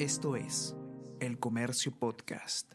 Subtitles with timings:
[0.00, 0.74] Esto es
[1.20, 2.72] El Comercio Podcast.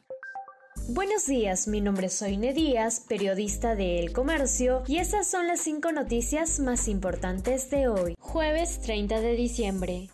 [0.90, 5.60] Buenos días, mi nombre es Soine Díaz, periodista de El Comercio, y estas son las
[5.62, 10.10] cinco noticias más importantes de hoy, jueves 30 de diciembre.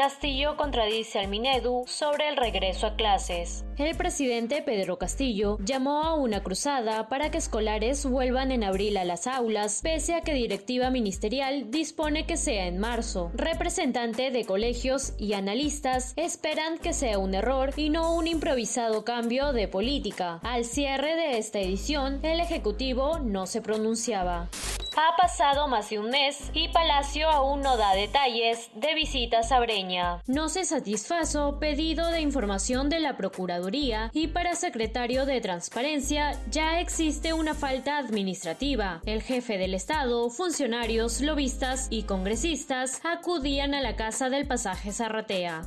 [0.00, 3.66] Castillo contradice al Minedu sobre el regreso a clases.
[3.76, 9.04] El presidente Pedro Castillo llamó a una cruzada para que escolares vuelvan en abril a
[9.04, 13.30] las aulas, pese a que directiva ministerial dispone que sea en marzo.
[13.34, 19.52] Representante de colegios y analistas esperan que sea un error y no un improvisado cambio
[19.52, 20.40] de política.
[20.42, 24.48] Al cierre de esta edición, el Ejecutivo no se pronunciaba.
[24.96, 29.60] Ha pasado más de un mes y Palacio aún no da detalles de visitas a
[29.60, 30.22] Breña.
[30.26, 36.80] No se satisfazo pedido de información de la Procuraduría y para secretario de Transparencia ya
[36.80, 39.00] existe una falta administrativa.
[39.06, 45.62] El jefe del Estado, funcionarios, lobistas y congresistas acudían a la casa del pasaje Zarratea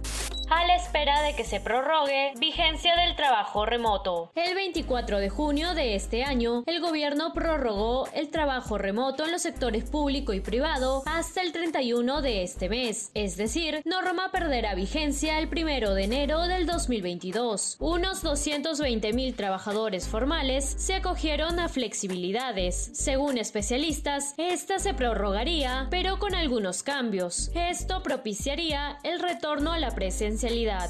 [0.50, 4.32] a la espera de que se prorrogue vigencia del trabajo remoto.
[4.36, 9.42] El 24 de junio de este año, el gobierno prorrogó el trabajo remoto en los
[9.42, 15.40] sectores público y privado hasta el 31 de este mes, es decir, norma perderá vigencia
[15.40, 17.78] el 1 de enero del 2022.
[17.80, 22.92] Unos 220 mil trabajadores formales se acogieron a flexibilidades.
[22.94, 27.52] Según especialistas, esta se prorrogaría, pero con algunos cambios.
[27.54, 30.90] Esto propiciaría el retorno a la presencia potencialidad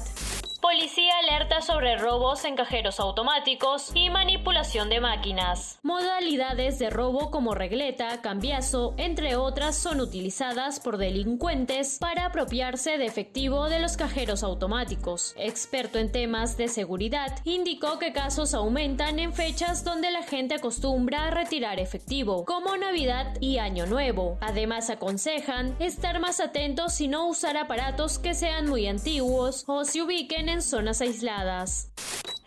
[0.64, 5.78] Policía alerta sobre robos en cajeros automáticos y manipulación de máquinas.
[5.82, 13.04] Modalidades de robo como regleta, cambiazo, entre otras, son utilizadas por delincuentes para apropiarse de
[13.04, 15.34] efectivo de los cajeros automáticos.
[15.36, 21.26] Experto en temas de seguridad, indicó que casos aumentan en fechas donde la gente acostumbra
[21.26, 24.38] a retirar efectivo, como Navidad y Año Nuevo.
[24.40, 30.00] Además, aconsejan estar más atentos y no usar aparatos que sean muy antiguos o se
[30.00, 31.90] ubiquen en en zonas aisladas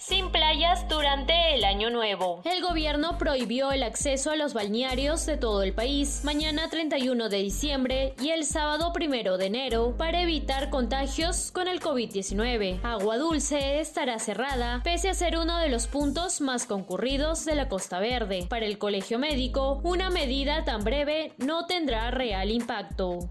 [0.07, 2.41] sin playas durante el año nuevo.
[2.45, 7.37] El gobierno prohibió el acceso a los balnearios de todo el país mañana 31 de
[7.39, 12.79] diciembre y el sábado 1 de enero para evitar contagios con el COVID-19.
[12.83, 17.67] Agua Dulce estará cerrada pese a ser uno de los puntos más concurridos de la
[17.67, 18.45] Costa Verde.
[18.47, 23.29] Para el Colegio Médico, una medida tan breve no tendrá real impacto.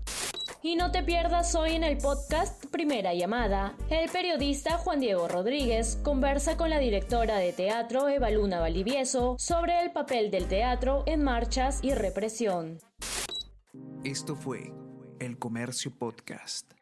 [0.66, 3.76] Y no te pierdas hoy en el podcast Primera Llamada.
[3.88, 9.80] El periodista Juan Diego Rodríguez conversa con la directora de teatro Eva Luna Valivieso sobre
[9.80, 12.80] el papel del teatro en marchas y represión.
[14.02, 14.72] Esto fue
[15.20, 16.72] El Comercio Podcast.